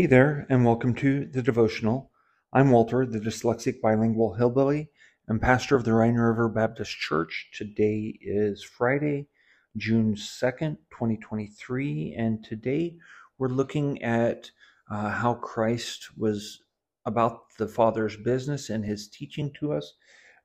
Hey 0.00 0.06
there, 0.06 0.46
and 0.48 0.64
welcome 0.64 0.94
to 0.94 1.26
the 1.26 1.42
devotional. 1.42 2.10
I'm 2.54 2.70
Walter, 2.70 3.04
the 3.04 3.20
dyslexic 3.20 3.82
bilingual 3.82 4.32
hillbilly 4.32 4.88
and 5.28 5.42
pastor 5.42 5.76
of 5.76 5.84
the 5.84 5.92
Rhine 5.92 6.14
River 6.14 6.48
Baptist 6.48 6.92
Church. 6.92 7.50
Today 7.52 8.18
is 8.22 8.64
Friday, 8.64 9.28
June 9.76 10.14
2nd, 10.14 10.78
2023, 10.90 12.14
and 12.16 12.42
today 12.42 12.96
we're 13.36 13.48
looking 13.48 14.02
at 14.02 14.50
uh, 14.90 15.10
how 15.10 15.34
Christ 15.34 16.16
was 16.16 16.62
about 17.04 17.42
the 17.58 17.68
Father's 17.68 18.16
business 18.16 18.70
and 18.70 18.82
his 18.82 19.06
teaching 19.06 19.52
to 19.60 19.74
us 19.74 19.92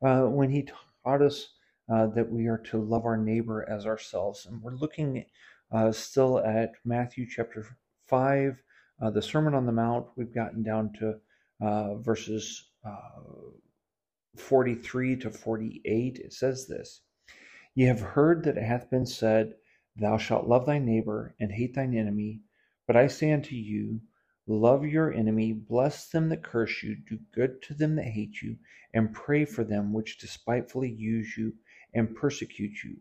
uh, 0.06 0.24
when 0.24 0.50
he 0.50 0.68
taught 1.06 1.22
us 1.22 1.54
uh, 1.90 2.08
that 2.08 2.30
we 2.30 2.48
are 2.48 2.62
to 2.72 2.78
love 2.78 3.06
our 3.06 3.16
neighbor 3.16 3.66
as 3.70 3.86
ourselves. 3.86 4.46
And 4.46 4.62
we're 4.62 4.76
looking 4.76 5.24
uh, 5.72 5.94
still 5.94 6.40
at 6.40 6.74
Matthew 6.84 7.26
chapter 7.26 7.66
5 8.10 8.58
uh, 9.02 9.10
the 9.10 9.22
Sermon 9.22 9.54
on 9.54 9.66
the 9.66 9.72
Mount, 9.72 10.08
we've 10.16 10.34
gotten 10.34 10.64
down 10.64 10.94
to 11.00 11.20
uh, 11.62 11.96
verses 11.96 12.70
uh, 12.86 13.52
43 14.38 15.18
to 15.18 15.32
48. 15.32 16.20
It 16.20 16.34
says 16.34 16.68
this 16.68 17.02
Ye 17.74 17.86
have 17.86 18.02
heard 18.02 18.44
that 18.44 18.58
it 18.58 18.64
hath 18.64 18.90
been 18.90 19.06
said, 19.06 19.56
Thou 19.98 20.18
shalt 20.18 20.48
love 20.48 20.66
thy 20.66 20.80
neighbor 20.80 21.36
and 21.40 21.52
hate 21.52 21.76
thine 21.76 21.96
enemy. 21.96 22.42
But 22.88 22.96
I 22.96 23.08
say 23.08 23.32
unto 23.32 23.56
you, 23.56 24.02
Love 24.48 24.86
your 24.86 25.12
enemy, 25.12 25.54
bless 25.54 26.10
them 26.10 26.30
that 26.30 26.44
curse 26.44 26.84
you, 26.84 26.96
do 26.96 27.18
good 27.34 27.62
to 27.64 27.74
them 27.74 27.96
that 27.96 28.06
hate 28.06 28.42
you, 28.44 28.58
and 28.94 29.14
pray 29.14 29.44
for 29.44 29.64
them 29.64 29.92
which 29.92 30.20
despitefully 30.20 30.92
use 30.92 31.36
you 31.36 31.54
and 31.96 32.16
persecute 32.16 32.84
you, 32.84 32.98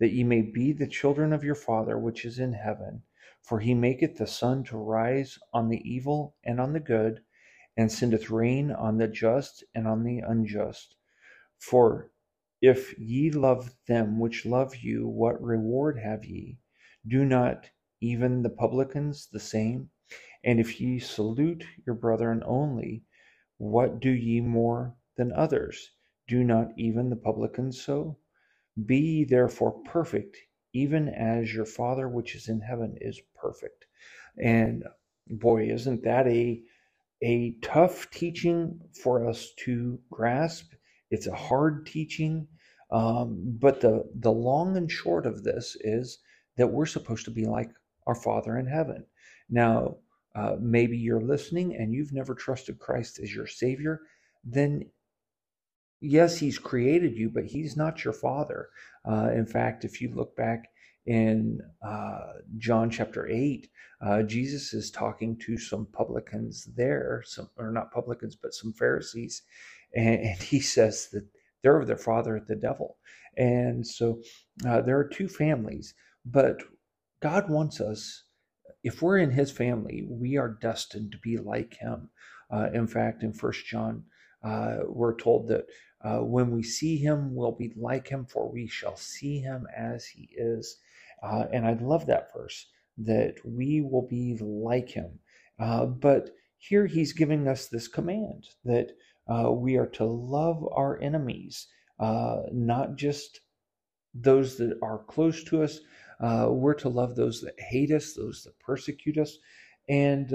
that 0.00 0.12
ye 0.12 0.24
may 0.24 0.42
be 0.42 0.72
the 0.72 0.86
children 0.86 1.32
of 1.32 1.44
your 1.44 1.54
Father 1.54 1.98
which 1.98 2.24
is 2.24 2.38
in 2.38 2.54
heaven. 2.54 3.02
For 3.42 3.60
he 3.60 3.74
maketh 3.74 4.16
the 4.16 4.26
sun 4.26 4.64
to 4.64 4.76
rise 4.76 5.38
on 5.52 5.68
the 5.68 5.80
evil 5.88 6.34
and 6.42 6.60
on 6.60 6.72
the 6.72 6.80
good, 6.80 7.22
and 7.76 7.92
sendeth 7.92 8.30
rain 8.30 8.70
on 8.70 8.98
the 8.98 9.08
just 9.08 9.62
and 9.74 9.86
on 9.86 10.02
the 10.02 10.18
unjust. 10.18 10.96
For 11.58 12.10
if 12.60 12.98
ye 12.98 13.30
love 13.30 13.74
them 13.86 14.18
which 14.18 14.44
love 14.44 14.76
you, 14.76 15.06
what 15.08 15.40
reward 15.42 15.98
have 15.98 16.24
ye? 16.24 16.58
Do 17.06 17.24
not 17.24 17.70
even 18.00 18.42
the 18.42 18.50
publicans 18.50 19.28
the 19.28 19.40
same? 19.40 19.90
And 20.44 20.60
if 20.60 20.80
ye 20.80 20.98
salute 20.98 21.64
your 21.86 21.94
brethren 21.94 22.42
only, 22.44 23.04
what 23.58 24.00
do 24.00 24.10
ye 24.10 24.40
more 24.40 24.96
than 25.16 25.32
others? 25.32 25.90
Do 26.28 26.44
not 26.44 26.72
even 26.78 27.10
the 27.10 27.16
publicans 27.16 27.80
so? 27.80 28.18
Be 28.86 29.24
therefore 29.24 29.82
perfect, 29.84 30.36
even 30.72 31.08
as 31.08 31.52
your 31.52 31.66
Father 31.66 32.08
which 32.08 32.34
is 32.34 32.48
in 32.48 32.60
heaven 32.60 32.96
is 33.00 33.20
perfect. 33.34 33.86
And 34.38 34.84
boy, 35.28 35.68
isn't 35.70 36.02
that 36.04 36.26
a 36.26 36.62
a 37.22 37.56
tough 37.60 38.10
teaching 38.10 38.80
for 39.02 39.28
us 39.28 39.52
to 39.64 40.00
grasp? 40.10 40.72
It's 41.10 41.26
a 41.26 41.34
hard 41.34 41.86
teaching, 41.86 42.48
um, 42.90 43.56
but 43.60 43.80
the 43.80 44.08
the 44.14 44.32
long 44.32 44.76
and 44.76 44.90
short 44.90 45.26
of 45.26 45.42
this 45.42 45.76
is 45.80 46.18
that 46.56 46.70
we're 46.70 46.86
supposed 46.86 47.24
to 47.26 47.30
be 47.30 47.44
like 47.44 47.70
our 48.06 48.14
Father 48.14 48.58
in 48.58 48.66
heaven. 48.66 49.04
Now, 49.48 49.96
uh, 50.34 50.56
maybe 50.60 50.96
you're 50.96 51.20
listening 51.20 51.74
and 51.74 51.92
you've 51.92 52.12
never 52.12 52.34
trusted 52.34 52.78
Christ 52.78 53.18
as 53.20 53.34
your 53.34 53.46
Savior, 53.46 54.00
then 54.44 54.90
yes, 56.00 56.38
He's 56.38 56.58
created 56.58 57.16
you, 57.16 57.30
but 57.30 57.44
He's 57.44 57.76
not 57.76 58.04
your 58.04 58.14
Father. 58.14 58.68
Uh, 59.08 59.30
in 59.34 59.46
fact, 59.46 59.84
if 59.84 60.00
you 60.00 60.12
look 60.14 60.36
back 60.36 60.64
in 61.06 61.60
uh, 61.86 62.32
John 62.58 62.90
chapter 62.90 63.26
8, 63.28 63.68
uh, 64.02 64.22
Jesus 64.22 64.72
is 64.72 64.90
talking 64.90 65.36
to 65.38 65.58
some 65.58 65.86
publicans 65.92 66.68
there, 66.76 67.22
some 67.26 67.48
or 67.56 67.70
not 67.70 67.92
publicans, 67.92 68.36
but 68.36 68.54
some 68.54 68.72
Pharisees, 68.72 69.42
and, 69.94 70.20
and 70.20 70.42
he 70.42 70.60
says 70.60 71.08
that 71.12 71.26
they're 71.62 71.78
of 71.78 71.86
their 71.86 71.96
father, 71.96 72.42
the 72.46 72.56
devil. 72.56 72.96
And 73.36 73.86
so 73.86 74.20
uh, 74.66 74.80
there 74.82 74.98
are 74.98 75.08
two 75.08 75.28
families, 75.28 75.94
but 76.24 76.62
God 77.20 77.50
wants 77.50 77.80
us, 77.80 78.24
if 78.82 79.02
we're 79.02 79.18
in 79.18 79.30
his 79.30 79.50
family, 79.50 80.06
we 80.08 80.36
are 80.36 80.56
destined 80.60 81.12
to 81.12 81.18
be 81.18 81.36
like 81.36 81.74
him. 81.74 82.08
Uh, 82.50 82.68
in 82.72 82.86
fact, 82.86 83.22
in 83.22 83.32
First 83.32 83.66
John, 83.66 84.04
uh, 84.42 84.78
we're 84.86 85.16
told 85.16 85.48
that 85.48 85.66
uh, 86.02 86.18
when 86.18 86.50
we 86.50 86.62
see 86.62 86.96
him, 86.96 87.34
we'll 87.34 87.52
be 87.52 87.72
like 87.76 88.08
him, 88.08 88.24
for 88.26 88.50
we 88.50 88.66
shall 88.66 88.96
see 88.96 89.38
him 89.38 89.66
as 89.76 90.06
he 90.06 90.30
is. 90.36 90.78
Uh, 91.22 91.44
and 91.52 91.66
I 91.66 91.74
love 91.74 92.06
that 92.06 92.30
verse 92.34 92.66
that 92.98 93.34
we 93.44 93.82
will 93.82 94.06
be 94.08 94.36
like 94.40 94.88
him. 94.88 95.18
Uh, 95.58 95.86
but 95.86 96.30
here 96.56 96.86
he's 96.86 97.12
giving 97.12 97.46
us 97.46 97.66
this 97.66 97.88
command 97.88 98.48
that 98.64 98.92
uh, 99.28 99.50
we 99.50 99.76
are 99.76 99.86
to 99.86 100.04
love 100.04 100.66
our 100.72 101.00
enemies, 101.00 101.68
uh, 101.98 102.42
not 102.52 102.96
just 102.96 103.40
those 104.14 104.56
that 104.56 104.78
are 104.82 105.04
close 105.04 105.44
to 105.44 105.62
us. 105.62 105.80
Uh, 106.18 106.48
we're 106.50 106.74
to 106.74 106.88
love 106.88 107.14
those 107.14 107.40
that 107.40 107.58
hate 107.58 107.90
us, 107.90 108.14
those 108.14 108.42
that 108.42 108.58
persecute 108.58 109.18
us. 109.18 109.38
And 109.88 110.30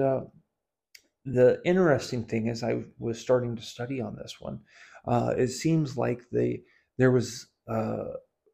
the 1.25 1.59
interesting 1.65 2.23
thing 2.23 2.49
as 2.49 2.63
I 2.63 2.83
was 2.99 3.19
starting 3.19 3.55
to 3.55 3.61
study 3.61 3.99
on 3.99 4.15
this 4.15 4.39
one, 4.39 4.59
it 5.07 5.49
seems 5.49 5.97
like 5.97 6.29
the 6.31 6.61
there 6.97 7.11
was 7.11 7.47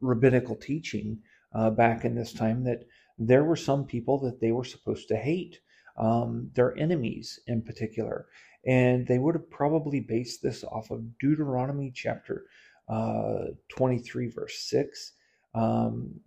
rabbinical 0.01 0.55
teaching 0.55 1.19
uh, 1.53 1.69
back 1.69 2.03
in 2.05 2.15
this 2.15 2.33
time 2.33 2.63
that 2.63 2.83
there 3.17 3.43
were 3.43 3.55
some 3.55 3.85
people 3.85 4.19
that 4.19 4.39
they 4.39 4.51
were 4.51 4.63
supposed 4.63 5.07
to 5.07 5.15
hate, 5.15 5.59
um, 5.97 6.49
their 6.55 6.77
enemies 6.77 7.39
in 7.47 7.61
particular. 7.61 8.27
And 8.65 9.07
they 9.07 9.19
would 9.19 9.35
have 9.35 9.49
probably 9.49 9.99
based 9.99 10.41
this 10.41 10.63
off 10.63 10.91
of 10.91 11.17
Deuteronomy 11.19 11.91
chapter 11.93 12.45
uh, 12.89 13.53
23, 13.69 14.29
verse 14.29 14.57
6. 14.69 15.13
Um, 15.55 16.19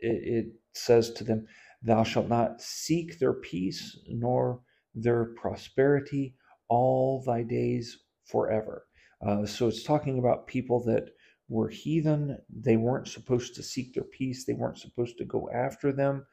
it, 0.00 0.46
it 0.46 0.46
says 0.72 1.12
to 1.12 1.24
them, 1.24 1.46
Thou 1.82 2.02
shalt 2.04 2.28
not 2.28 2.60
seek 2.60 3.18
their 3.18 3.32
peace 3.34 3.98
nor 4.08 4.60
their 4.94 5.26
prosperity 5.36 6.34
all 6.68 7.22
thy 7.24 7.42
days 7.42 7.98
forever. 8.24 8.85
Uh, 9.24 9.46
so 9.46 9.68
it's 9.68 9.82
talking 9.82 10.18
about 10.18 10.46
people 10.46 10.82
that 10.84 11.10
were 11.48 11.68
heathen. 11.68 12.38
They 12.50 12.76
weren't 12.76 13.08
supposed 13.08 13.54
to 13.54 13.62
seek 13.62 13.94
their 13.94 14.04
peace. 14.04 14.44
They 14.44 14.52
weren't 14.52 14.78
supposed 14.78 15.18
to 15.18 15.24
go 15.24 15.48
after 15.52 15.92
them. 15.92 16.26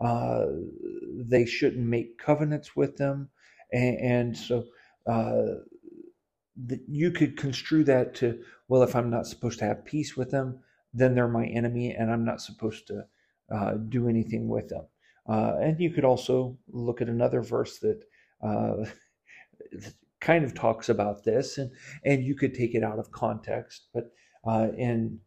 Uh, 0.00 0.46
they 1.14 1.44
shouldn't 1.46 1.86
make 1.86 2.18
covenants 2.18 2.76
with 2.76 2.96
them. 2.96 3.30
And, 3.72 3.98
and 3.98 4.36
so 4.36 4.66
uh, 5.06 5.62
the, 6.56 6.80
you 6.88 7.10
could 7.10 7.36
construe 7.36 7.84
that 7.84 8.14
to, 8.16 8.42
well, 8.68 8.82
if 8.82 8.94
I'm 8.94 9.10
not 9.10 9.26
supposed 9.26 9.58
to 9.60 9.64
have 9.64 9.84
peace 9.84 10.16
with 10.16 10.30
them, 10.30 10.60
then 10.94 11.14
they're 11.14 11.28
my 11.28 11.46
enemy 11.46 11.94
and 11.94 12.10
I'm 12.10 12.24
not 12.24 12.40
supposed 12.40 12.86
to 12.88 13.04
uh, 13.54 13.74
do 13.74 14.08
anything 14.08 14.48
with 14.48 14.68
them. 14.68 14.86
Uh, 15.28 15.56
and 15.60 15.78
you 15.80 15.90
could 15.90 16.04
also 16.04 16.56
look 16.68 17.02
at 17.02 17.08
another 17.08 17.42
verse 17.42 17.78
that 17.80 18.00
uh, 18.42 18.84
kind 20.20 20.44
of 20.44 20.54
talks 20.54 20.88
about 20.88 21.24
this, 21.24 21.58
and, 21.58 21.70
and 22.04 22.24
you 22.24 22.34
could 22.34 22.54
take 22.54 22.74
it 22.74 22.82
out 22.82 22.98
of 22.98 23.12
context. 23.12 23.88
But 23.94 24.10
uh, 24.46 24.68
in 24.76 25.20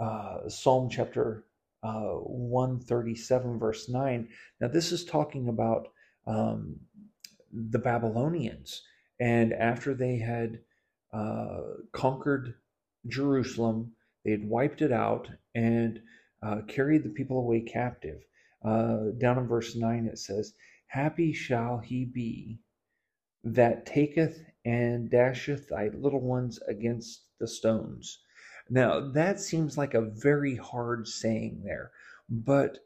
uh, 0.00 0.48
Psalm 0.48 0.88
chapter 0.90 1.44
uh, 1.84 2.14
137, 2.14 3.58
verse 3.58 3.88
9. 3.88 4.28
Now, 4.60 4.68
this 4.68 4.90
is 4.90 5.04
talking 5.04 5.48
about 5.48 5.88
um, 6.26 6.76
the 7.52 7.78
Babylonians. 7.78 8.82
And 9.20 9.52
after 9.52 9.94
they 9.94 10.18
had 10.18 10.60
uh, 11.12 11.60
conquered 11.92 12.54
Jerusalem, 13.06 13.92
they 14.24 14.30
had 14.30 14.48
wiped 14.48 14.80
it 14.80 14.92
out 14.92 15.28
and 15.54 16.00
uh, 16.42 16.62
carried 16.66 17.04
the 17.04 17.10
people 17.10 17.38
away 17.38 17.60
captive. 17.60 18.22
Uh, 18.64 19.10
down 19.18 19.36
in 19.38 19.46
verse 19.46 19.76
9, 19.76 20.06
it 20.06 20.18
says, 20.18 20.54
Happy 20.86 21.32
shall 21.34 21.78
he 21.78 22.06
be 22.06 22.60
that 23.44 23.86
taketh 23.86 24.42
and 24.64 25.10
dasheth 25.10 25.68
thy 25.68 25.88
little 25.88 26.20
ones 26.20 26.58
against 26.66 27.22
the 27.38 27.46
stones. 27.46 28.18
Now, 28.70 29.00
that 29.12 29.38
seems 29.40 29.76
like 29.76 29.92
a 29.94 30.00
very 30.00 30.56
hard 30.56 31.06
saying 31.06 31.62
there, 31.64 31.90
but 32.30 32.78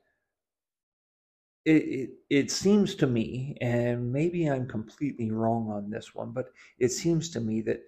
it, 1.64 1.70
it, 1.70 2.10
it, 2.30 2.50
seems 2.50 2.94
to 2.96 3.06
me, 3.06 3.56
and 3.60 4.12
maybe 4.12 4.46
I'm 4.46 4.66
completely 4.66 5.30
wrong 5.30 5.70
on 5.70 5.90
this 5.90 6.14
one, 6.14 6.32
but 6.32 6.46
it 6.78 6.90
seems 6.90 7.28
to 7.30 7.40
me 7.40 7.60
that 7.62 7.82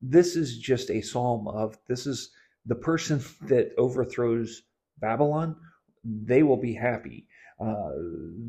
this 0.00 0.34
is 0.34 0.58
just 0.58 0.90
a 0.90 1.02
psalm 1.02 1.46
of 1.46 1.78
this 1.88 2.06
is 2.06 2.30
the 2.66 2.74
person 2.74 3.22
that 3.42 3.72
overthrows 3.78 4.62
Babylon, 4.98 5.56
they 6.04 6.42
will 6.42 6.56
be 6.56 6.74
happy. 6.74 7.26
Uh, 7.60 7.90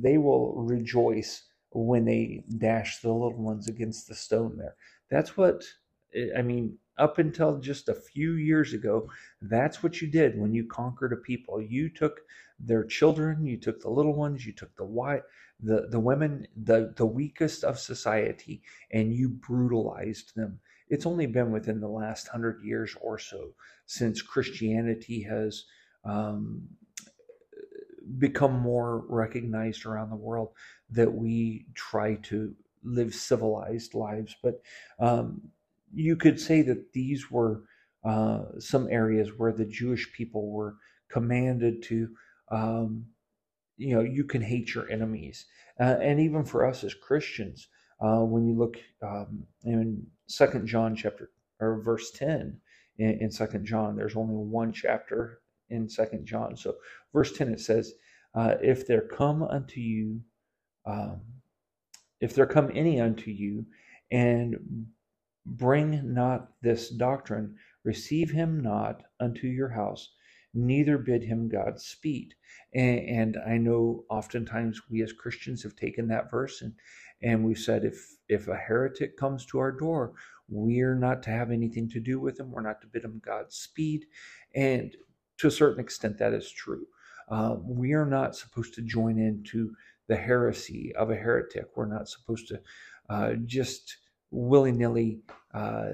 they 0.01 0.17
will 0.17 0.55
rejoice 0.55 1.43
when 1.71 2.05
they 2.05 2.43
dash 2.57 2.99
the 2.99 3.11
little 3.11 3.41
ones 3.41 3.67
against 3.67 4.07
the 4.07 4.15
stone 4.15 4.57
there. 4.57 4.75
That's 5.09 5.37
what, 5.37 5.63
I 6.35 6.41
mean, 6.41 6.77
up 6.97 7.17
until 7.17 7.59
just 7.59 7.89
a 7.89 7.95
few 7.95 8.33
years 8.33 8.73
ago, 8.73 9.09
that's 9.41 9.81
what 9.81 10.01
you 10.01 10.07
did 10.07 10.37
when 10.37 10.53
you 10.53 10.65
conquered 10.65 11.13
a 11.13 11.17
people. 11.17 11.61
You 11.61 11.89
took 11.89 12.21
their 12.59 12.83
children, 12.83 13.45
you 13.45 13.57
took 13.57 13.81
the 13.81 13.89
little 13.89 14.15
ones, 14.15 14.45
you 14.45 14.51
took 14.51 14.75
the 14.75 14.85
white, 14.85 15.23
the, 15.61 15.87
the 15.89 15.99
women, 15.99 16.47
the, 16.55 16.93
the 16.97 17.05
weakest 17.05 17.63
of 17.63 17.79
society, 17.79 18.61
and 18.91 19.13
you 19.13 19.29
brutalized 19.29 20.35
them. 20.35 20.59
It's 20.89 21.05
only 21.05 21.27
been 21.27 21.51
within 21.51 21.79
the 21.79 21.87
last 21.87 22.27
hundred 22.27 22.63
years 22.63 22.95
or 22.99 23.17
so 23.19 23.51
since 23.85 24.21
Christianity 24.21 25.21
has 25.23 25.65
um, 26.03 26.67
become 28.17 28.59
more 28.59 29.05
recognized 29.07 29.85
around 29.85 30.09
the 30.09 30.15
world 30.15 30.49
that 30.89 31.13
we 31.13 31.65
try 31.75 32.15
to 32.15 32.55
live 32.83 33.13
civilized 33.13 33.93
lives. 33.93 34.35
But 34.41 34.61
um, 34.99 35.41
you 35.93 36.15
could 36.15 36.39
say 36.39 36.61
that 36.63 36.93
these 36.93 37.29
were 37.29 37.63
uh, 38.03 38.43
some 38.59 38.87
areas 38.89 39.29
where 39.37 39.51
the 39.51 39.65
Jewish 39.65 40.11
people 40.13 40.49
were 40.49 40.75
commanded 41.09 41.83
to, 41.83 42.09
um, 42.51 43.05
you 43.77 43.95
know, 43.95 44.01
you 44.01 44.23
can 44.23 44.41
hate 44.41 44.73
your 44.73 44.89
enemies. 44.89 45.45
Uh, 45.79 45.97
and 46.01 46.19
even 46.19 46.45
for 46.45 46.65
us 46.65 46.83
as 46.83 46.93
Christians, 46.93 47.67
uh, 48.01 48.19
when 48.19 48.47
you 48.47 48.53
look 48.53 48.77
um, 49.01 49.43
in 49.63 50.05
Second 50.27 50.67
John 50.67 50.95
chapter 50.95 51.31
or 51.59 51.81
verse 51.81 52.11
ten 52.11 52.59
in 52.97 53.31
Second 53.31 53.65
John, 53.65 53.95
there's 53.95 54.15
only 54.15 54.35
one 54.35 54.71
chapter 54.73 55.39
in 55.69 55.89
Second 55.89 56.25
John. 56.25 56.55
So 56.55 56.75
verse 57.13 57.31
ten 57.31 57.49
it 57.49 57.59
says, 57.59 57.93
uh, 58.35 58.55
"If 58.61 58.87
there 58.87 59.07
come 59.07 59.43
unto 59.43 59.79
you, 59.79 60.21
um, 60.85 61.21
if 62.19 62.33
there 62.35 62.47
come 62.47 62.71
any 62.73 62.99
unto 62.99 63.31
you, 63.31 63.65
and 64.11 64.87
bring 65.45 66.13
not 66.13 66.51
this 66.61 66.89
doctrine, 66.89 67.55
receive 67.83 68.31
him 68.31 68.59
not 68.59 69.03
unto 69.19 69.47
your 69.47 69.69
house, 69.69 70.13
neither 70.53 70.97
bid 70.97 71.23
him 71.23 71.49
Godspeed. 71.49 72.33
And, 72.73 72.99
and 72.99 73.37
I 73.47 73.57
know 73.57 74.05
oftentimes 74.09 74.81
we 74.89 75.01
as 75.01 75.13
Christians 75.13 75.63
have 75.63 75.75
taken 75.75 76.07
that 76.07 76.29
verse 76.29 76.61
and 76.61 76.73
and 77.21 77.43
we've 77.43 77.59
said 77.59 77.83
if 77.83 78.15
if 78.29 78.47
a 78.47 78.55
heretic 78.55 79.17
comes 79.17 79.45
to 79.47 79.59
our 79.59 79.73
door, 79.73 80.13
we're 80.47 80.95
not 80.95 81.21
to 81.23 81.31
have 81.31 81.51
anything 81.51 81.89
to 81.89 81.99
do 81.99 82.19
with 82.19 82.39
him. 82.39 82.51
We're 82.51 82.61
not 82.61 82.79
to 82.81 82.87
bid 82.87 83.03
him 83.03 83.21
Godspeed. 83.23 84.05
And 84.55 84.95
to 85.39 85.47
a 85.47 85.51
certain 85.51 85.79
extent, 85.83 86.17
that 86.19 86.33
is 86.33 86.49
true. 86.51 86.85
Uh, 87.29 87.55
we 87.63 87.93
are 87.93 88.05
not 88.05 88.35
supposed 88.35 88.73
to 88.75 88.81
join 88.81 89.17
into 89.17 89.73
the 90.07 90.15
heresy 90.15 90.93
of 90.95 91.11
a 91.11 91.15
heretic. 91.15 91.65
We're 91.75 91.85
not 91.85 92.09
supposed 92.09 92.47
to 92.49 92.61
uh, 93.09 93.33
just 93.45 93.97
willy 94.31 94.71
nilly 94.71 95.19
uh, 95.53 95.89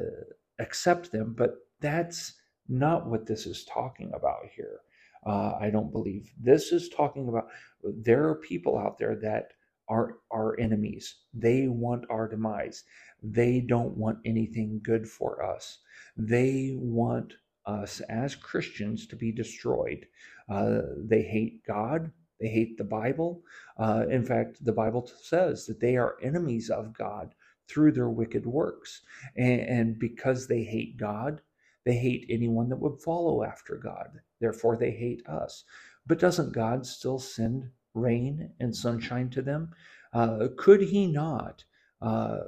accept 0.59 1.11
them, 1.11 1.33
but 1.37 1.55
that's 1.81 2.33
not 2.67 3.07
what 3.07 3.25
this 3.25 3.45
is 3.45 3.65
talking 3.65 4.11
about 4.13 4.47
here. 4.55 4.79
Uh, 5.25 5.53
I 5.59 5.69
don't 5.69 5.91
believe 5.91 6.31
this 6.39 6.71
is 6.71 6.89
talking 6.89 7.27
about 7.27 7.47
there 7.83 8.27
are 8.27 8.35
people 8.35 8.77
out 8.77 8.97
there 8.97 9.15
that 9.17 9.53
are 9.87 10.17
our 10.31 10.59
enemies. 10.59 11.15
They 11.33 11.67
want 11.67 12.05
our 12.09 12.27
demise. 12.27 12.83
They 13.21 13.59
don't 13.59 13.97
want 13.97 14.19
anything 14.25 14.79
good 14.83 15.07
for 15.07 15.43
us. 15.43 15.79
They 16.17 16.75
want 16.77 17.33
us 17.65 18.01
as 18.01 18.35
Christians 18.35 19.07
to 19.07 19.15
be 19.15 19.31
destroyed. 19.31 20.07
Uh, 20.49 20.81
they 20.97 21.21
hate 21.21 21.65
God. 21.65 22.11
They 22.39 22.49
hate 22.49 22.77
the 22.77 22.83
Bible. 22.83 23.43
Uh, 23.77 24.05
in 24.09 24.23
fact, 24.23 24.63
the 24.63 24.73
Bible 24.73 25.09
says 25.21 25.65
that 25.65 25.79
they 25.79 25.95
are 25.97 26.17
enemies 26.21 26.69
of 26.69 26.93
God 26.93 27.33
through 27.67 27.93
their 27.93 28.09
wicked 28.09 28.45
works. 28.45 29.01
And, 29.35 29.61
and 29.61 29.99
because 29.99 30.47
they 30.47 30.63
hate 30.63 30.97
God, 30.97 31.41
they 31.85 31.95
hate 31.95 32.25
anyone 32.29 32.69
that 32.69 32.79
would 32.79 32.99
follow 33.01 33.43
after 33.43 33.75
God. 33.75 34.19
Therefore, 34.39 34.75
they 34.75 34.91
hate 34.91 35.25
us. 35.27 35.63
But 36.05 36.19
doesn't 36.19 36.53
God 36.53 36.85
still 36.85 37.19
send 37.19 37.69
rain 37.93 38.51
and 38.59 38.75
sunshine 38.75 39.29
to 39.31 39.41
them? 39.41 39.71
Uh, 40.13 40.47
could 40.57 40.81
He 40.81 41.07
not 41.07 41.63
uh, 42.01 42.39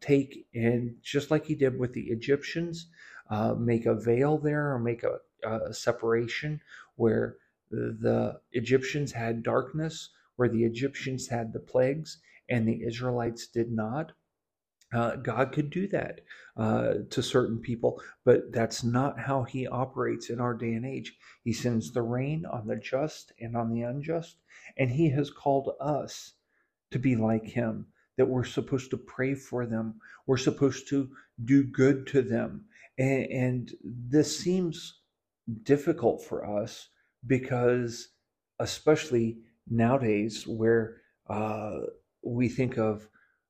take 0.00 0.46
and 0.54 0.96
just 1.02 1.30
like 1.30 1.46
He 1.46 1.54
did 1.54 1.78
with 1.78 1.92
the 1.92 2.08
Egyptians, 2.08 2.88
uh, 3.30 3.54
make 3.54 3.86
a 3.86 3.94
veil 3.94 4.38
there 4.38 4.72
or 4.72 4.78
make 4.78 5.02
a, 5.02 5.18
a 5.48 5.72
separation 5.72 6.60
where 6.96 7.36
the 7.70 8.40
Egyptians 8.52 9.12
had 9.12 9.42
darkness, 9.42 10.10
where 10.36 10.48
the 10.48 10.64
Egyptians 10.64 11.28
had 11.28 11.52
the 11.52 11.60
plagues, 11.60 12.18
and 12.48 12.66
the 12.66 12.82
Israelites 12.84 13.46
did 13.46 13.70
not? 13.70 14.12
Uh, 14.92 15.14
God 15.14 15.52
could 15.52 15.70
do 15.70 15.86
that 15.88 16.22
uh, 16.56 16.94
to 17.10 17.22
certain 17.22 17.60
people, 17.60 18.02
but 18.24 18.50
that's 18.50 18.82
not 18.82 19.20
how 19.20 19.44
He 19.44 19.68
operates 19.68 20.30
in 20.30 20.40
our 20.40 20.52
day 20.52 20.72
and 20.72 20.84
age. 20.84 21.16
He 21.44 21.52
sends 21.52 21.92
the 21.92 22.02
rain 22.02 22.44
on 22.44 22.66
the 22.66 22.74
just 22.74 23.32
and 23.40 23.56
on 23.56 23.72
the 23.72 23.82
unjust, 23.82 24.36
and 24.76 24.90
He 24.90 25.10
has 25.10 25.30
called 25.30 25.70
us 25.80 26.32
to 26.90 26.98
be 26.98 27.14
like 27.14 27.44
Him, 27.44 27.86
that 28.16 28.26
we're 28.26 28.42
supposed 28.42 28.90
to 28.90 28.96
pray 28.96 29.36
for 29.36 29.64
them, 29.64 30.00
we're 30.26 30.36
supposed 30.36 30.88
to 30.88 31.08
do 31.44 31.62
good 31.62 32.08
to 32.08 32.22
them. 32.22 32.64
And, 33.00 33.26
and 33.26 33.72
this 33.82 34.38
seems 34.38 35.00
difficult 35.62 36.22
for 36.22 36.44
us 36.62 36.88
because, 37.26 38.08
especially 38.58 39.38
nowadays, 39.68 40.46
where 40.46 40.98
uh, 41.28 41.78
we 42.22 42.48
think 42.50 42.76
of 42.76 43.08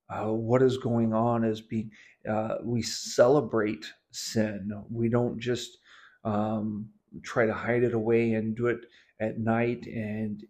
uh, 0.08 0.32
what 0.32 0.62
is 0.62 0.79
going 0.79 1.12
on 1.12 1.44
as 1.44 1.61
being 1.61 1.91
uh, 2.29 2.56
we 2.62 2.81
celebrate 2.82 3.87
sin. 4.12 4.70
We 4.88 5.08
don't 5.08 5.41
just 5.41 5.79
um, 6.25 6.91
try 7.25 7.47
to 7.47 7.55
hide 7.55 7.82
it 7.82 7.94
away 7.94 8.35
and 8.35 8.56
do 8.56 8.69
it 8.69 8.81
at 9.19 9.38
night 9.38 9.87
and 9.87 10.44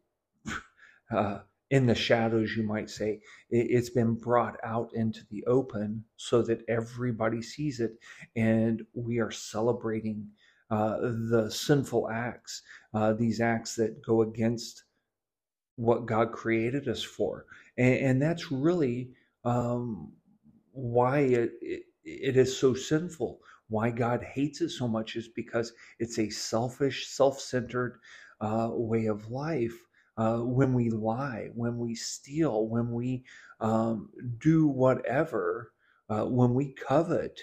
uh, 1.14 1.38
in 1.70 1.87
the 1.87 1.94
shadows 1.94 2.56
you 2.56 2.62
might 2.64 2.90
say 2.90 3.20
it, 3.50 3.75
has 3.75 3.90
been 3.90 4.14
brought 4.14 4.56
out 4.64 4.90
into 4.94 5.20
the 5.31 5.44
open 5.46 6.05
so 6.17 6.43
that 6.43 6.62
everybody 6.69 7.43
sees 7.43 7.81
it 7.81 7.93
and 8.37 8.82
we 8.94 9.19
are 9.19 9.31
celebrating 9.31 10.26
uh, 10.70 10.99
the 11.31 11.50
sinful 11.50 12.08
acts 12.11 12.62
uh, 12.94 13.12
these 13.12 13.40
acts 13.40 13.75
that 13.76 14.02
go 14.05 14.22
against 14.22 14.84
what 15.76 16.06
god 16.06 16.32
created 16.32 16.88
us 16.88 17.02
for 17.02 17.46
and, 17.78 17.94
and 17.96 18.23
that's 18.23 18.52
really 18.52 19.11
um, 19.44 20.12
why 20.73 21.20
it, 21.20 21.52
it, 21.61 21.82
it 22.05 22.37
is 22.37 22.56
so 22.56 22.75
sinful, 22.75 23.40
why 23.69 23.90
God 23.90 24.23
hates 24.23 24.61
it 24.61 24.70
so 24.70 24.88
much 24.88 25.16
is 25.16 25.28
because 25.28 25.73
it's 25.99 26.19
a 26.19 26.31
selfish, 26.31 27.08
self 27.08 27.40
centered 27.40 27.99
uh, 28.40 28.70
way 28.73 29.06
of 29.06 29.31
life. 29.31 29.75
Uh, 30.20 30.40
when 30.40 30.74
we 30.74 30.90
lie, 30.90 31.48
when 31.54 31.78
we 31.78 31.94
steal, 31.94 32.68
when 32.68 32.92
we 32.92 33.24
um, 33.60 34.10
do 34.38 34.66
whatever, 34.66 35.72
uh, 36.10 36.26
when 36.26 36.52
we 36.52 36.74
covet, 36.74 37.40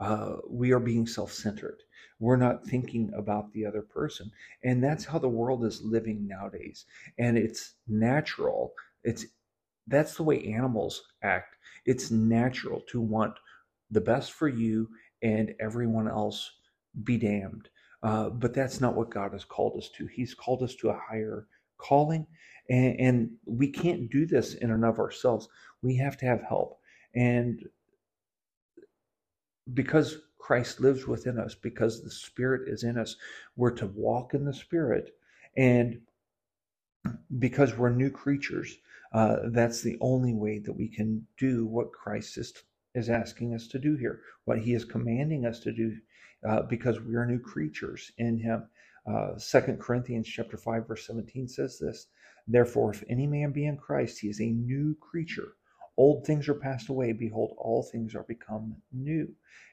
uh, 0.00 0.36
we 0.48 0.72
are 0.72 0.80
being 0.80 1.06
self 1.06 1.30
centered. 1.30 1.82
We're 2.20 2.36
not 2.36 2.64
thinking 2.64 3.12
about 3.14 3.52
the 3.52 3.66
other 3.66 3.82
person. 3.82 4.30
And 4.62 4.82
that's 4.82 5.04
how 5.04 5.18
the 5.18 5.28
world 5.28 5.66
is 5.66 5.82
living 5.82 6.26
nowadays. 6.26 6.86
And 7.18 7.36
it's 7.36 7.74
natural, 7.86 8.72
it's 9.02 9.26
that's 9.86 10.14
the 10.14 10.22
way 10.22 10.42
animals 10.44 11.02
act. 11.22 11.56
It's 11.84 12.10
natural 12.10 12.80
to 12.88 13.02
want 13.02 13.34
the 13.90 14.00
best 14.00 14.32
for 14.32 14.48
you 14.48 14.88
and 15.22 15.54
everyone 15.60 16.08
else 16.08 16.50
be 17.04 17.18
damned. 17.18 17.68
Uh, 18.02 18.30
but 18.30 18.54
that's 18.54 18.80
not 18.80 18.96
what 18.96 19.10
God 19.10 19.32
has 19.32 19.44
called 19.44 19.76
us 19.76 19.90
to. 19.98 20.06
He's 20.06 20.34
called 20.34 20.62
us 20.62 20.74
to 20.76 20.88
a 20.88 21.00
higher 21.10 21.48
calling, 21.78 22.26
and, 22.68 23.00
and 23.00 23.30
we 23.46 23.68
can't 23.68 24.10
do 24.10 24.26
this 24.26 24.54
in 24.54 24.70
and 24.70 24.84
of 24.84 24.98
ourselves. 24.98 25.48
We 25.82 25.96
have 25.96 26.16
to 26.18 26.26
have 26.26 26.42
help. 26.42 26.78
And 27.14 27.68
because 29.72 30.18
Christ 30.38 30.80
lives 30.80 31.06
within 31.06 31.38
us, 31.38 31.54
because 31.54 32.02
the 32.02 32.10
Spirit 32.10 32.68
is 32.68 32.82
in 32.82 32.98
us, 32.98 33.16
we're 33.56 33.70
to 33.72 33.86
walk 33.86 34.34
in 34.34 34.44
the 34.44 34.52
Spirit. 34.52 35.14
And 35.56 36.00
because 37.38 37.76
we're 37.76 37.90
new 37.90 38.10
creatures, 38.10 38.76
uh, 39.12 39.36
that's 39.46 39.80
the 39.82 39.96
only 40.00 40.34
way 40.34 40.58
that 40.58 40.72
we 40.72 40.88
can 40.88 41.26
do 41.38 41.66
what 41.66 41.92
Christ 41.92 42.36
is, 42.36 42.52
is 42.94 43.08
asking 43.08 43.54
us 43.54 43.68
to 43.68 43.78
do 43.78 43.96
here, 43.96 44.20
what 44.44 44.58
he 44.58 44.74
is 44.74 44.84
commanding 44.84 45.46
us 45.46 45.60
to 45.60 45.72
do, 45.72 45.96
uh, 46.46 46.62
because 46.62 47.00
we 47.00 47.14
are 47.14 47.26
new 47.26 47.38
creatures 47.38 48.12
in 48.18 48.38
him. 48.38 48.68
Uh, 49.06 49.38
Second 49.38 49.80
Corinthians 49.80 50.28
chapter 50.28 50.56
5, 50.56 50.88
verse 50.88 51.06
17 51.06 51.48
says 51.48 51.78
this, 51.78 52.06
Therefore, 52.46 52.92
if 52.92 53.04
any 53.08 53.26
man 53.26 53.52
be 53.52 53.66
in 53.66 53.76
Christ, 53.76 54.18
he 54.20 54.28
is 54.28 54.40
a 54.40 54.50
new 54.50 54.96
creature. 55.00 55.54
Old 55.96 56.26
things 56.26 56.48
are 56.48 56.54
passed 56.54 56.88
away. 56.88 57.12
Behold, 57.12 57.54
all 57.56 57.82
things 57.82 58.14
are 58.14 58.24
become 58.24 58.74
new. 58.92 59.28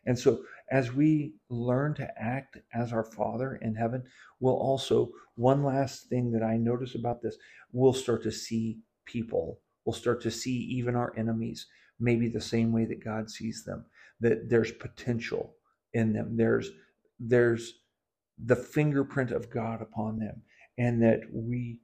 And 0.05 0.17
so, 0.17 0.43
as 0.69 0.93
we 0.93 1.33
learn 1.49 1.95
to 1.95 2.21
act 2.21 2.57
as 2.73 2.93
our 2.93 3.03
Father 3.03 3.55
in 3.55 3.75
heaven, 3.75 4.03
we'll 4.39 4.55
also, 4.55 5.11
one 5.35 5.63
last 5.63 6.09
thing 6.09 6.31
that 6.33 6.43
I 6.43 6.57
notice 6.57 6.95
about 6.95 7.21
this, 7.21 7.37
we'll 7.71 7.93
start 7.93 8.23
to 8.23 8.31
see 8.31 8.79
people 9.05 9.59
we'll 9.85 9.93
start 9.93 10.21
to 10.21 10.31
see 10.31 10.55
even 10.55 10.95
our 10.95 11.13
enemies 11.17 11.67
maybe 11.99 12.27
the 12.27 12.41
same 12.41 12.71
way 12.71 12.85
that 12.85 13.03
God 13.03 13.29
sees 13.29 13.63
them, 13.63 13.85
that 14.19 14.49
there's 14.49 14.71
potential 14.71 15.55
in 15.93 16.13
them. 16.13 16.35
There's 16.37 16.71
there's 17.19 17.80
the 18.43 18.55
fingerprint 18.55 19.31
of 19.31 19.49
God 19.49 19.81
upon 19.81 20.17
them, 20.17 20.41
and 20.77 21.01
that 21.03 21.21
we 21.31 21.79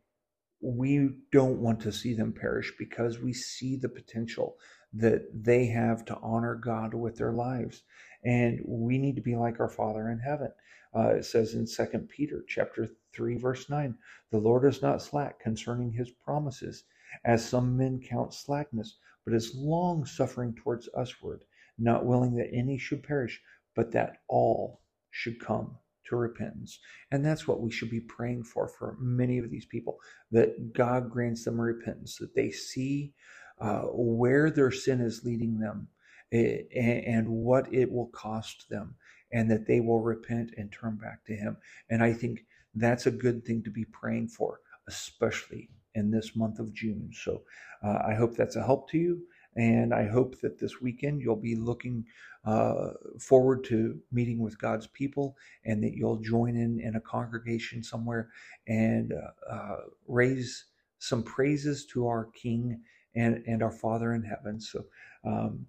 we 0.60 1.10
don't 1.32 1.62
want 1.62 1.80
to 1.82 1.92
see 1.92 2.16
them 2.16 2.34
perish 2.34 2.74
because 2.80 3.20
we 3.20 3.32
see 3.32 3.76
the 3.76 3.90
potential 3.90 4.58
that 4.94 5.22
they 5.32 5.68
have 5.68 6.04
to 6.06 6.18
honor 6.18 6.56
God 6.56 6.96
with 6.96 7.16
their 7.16 7.32
lives. 7.32 7.84
And 8.24 8.60
we 8.66 8.98
need 8.98 9.16
to 9.18 9.22
be 9.22 9.36
like 9.36 9.60
our 9.60 9.70
Father 9.70 10.10
in 10.10 10.18
heaven. 10.20 10.52
Uh, 10.96 11.10
it 11.10 11.26
says 11.26 11.54
in 11.54 11.68
Second 11.68 12.10
Peter 12.10 12.44
chapter 12.48 12.88
3, 13.14 13.38
verse 13.38 13.70
9, 13.70 13.96
the 14.32 14.40
Lord 14.40 14.66
is 14.66 14.82
not 14.82 15.02
slack 15.02 15.40
concerning 15.40 15.92
his 15.92 16.10
promises, 16.10 16.86
as 17.24 17.48
some 17.48 17.78
men 17.78 18.02
count 18.02 18.34
slackness, 18.34 18.98
but 19.26 19.36
is 19.36 19.54
long 19.56 20.06
suffering 20.06 20.56
towards 20.56 20.90
usward, 20.98 21.44
not 21.78 22.06
willing 22.06 22.36
that 22.36 22.52
any 22.52 22.80
should 22.80 23.04
perish, 23.04 23.40
but 23.76 23.92
that 23.92 24.18
all 24.28 24.82
should 25.12 25.40
come 25.40 25.78
to 26.10 26.16
repentance. 26.16 26.80
And 27.12 27.26
that's 27.26 27.48
what 27.48 27.62
we 27.62 27.72
should 27.72 27.90
be 27.90 28.00
praying 28.02 28.44
for 28.44 28.68
for 28.68 28.98
many 29.00 29.38
of 29.38 29.50
these 29.50 29.66
people 29.66 30.00
that 30.32 30.74
God 30.74 31.10
grants 31.10 31.46
them 31.46 31.60
repentance, 31.60 32.18
that 32.18 32.36
they 32.36 32.52
see 32.52 33.14
uh, 33.60 33.84
where 33.92 34.50
their 34.52 34.72
sin 34.72 35.02
is 35.02 35.24
leading 35.24 35.60
them 35.60 35.88
eh, 36.32 36.62
and 36.74 37.28
what 37.28 37.74
it 37.74 37.92
will 37.92 38.08
cost 38.08 38.70
them, 38.70 38.96
and 39.32 39.50
that 39.50 39.68
they 39.68 39.80
will 39.80 40.02
repent 40.02 40.52
and 40.58 40.72
turn 40.72 40.98
back 40.98 41.26
to 41.26 41.36
Him. 41.36 41.58
And 41.90 42.04
I 42.04 42.14
think 42.14 42.46
that's 42.76 43.06
a 43.06 43.12
good 43.12 43.46
thing 43.46 43.64
to 43.64 43.72
be 43.72 43.86
praying 43.86 44.30
for, 44.30 44.60
especially 44.88 45.70
in 45.96 46.12
this 46.12 46.36
month 46.36 46.60
of 46.60 46.74
June. 46.74 47.10
So 47.14 47.42
uh, 47.84 48.00
I 48.08 48.14
hope 48.14 48.36
that's 48.36 48.56
a 48.56 48.64
help 48.64 48.90
to 48.92 48.98
you. 48.98 49.22
And 49.58 49.94
I 49.94 50.08
hope 50.08 50.40
that 50.42 50.60
this 50.60 50.82
weekend 50.82 51.22
you'll 51.22 51.36
be 51.36 51.56
looking 51.56 52.06
uh, 52.46 52.92
forward 53.20 53.64
to 53.66 54.00
meeting 54.12 54.40
with 54.40 54.60
God's 54.60 54.88
people 54.88 55.36
and 55.66 55.84
that 55.84 55.96
you'll 55.96 56.22
join 56.22 56.56
in 56.56 56.80
in 56.80 56.96
a 56.96 57.02
congregation 57.02 57.84
somewhere 57.84 58.30
and 58.68 59.14
uh, 59.14 59.52
uh, 59.54 59.78
raise 60.08 60.66
some 61.00 61.24
praises 61.24 61.86
to 61.88 62.08
our 62.08 62.26
King 62.34 62.82
and, 63.16 63.44
and 63.48 63.64
our 63.64 63.72
Father 63.72 64.14
in 64.14 64.24
heaven. 64.24 64.62
So 64.62 64.86
um, 65.26 65.66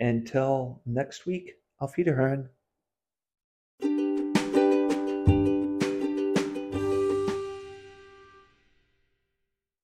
until 0.00 0.80
next 0.86 1.26
week, 1.26 1.52
auf 1.78 1.96
Wiederhören. 1.96 2.48